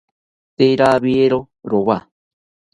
Tee 0.57 0.73
rawiero 0.79 1.39
rowa 1.69 1.97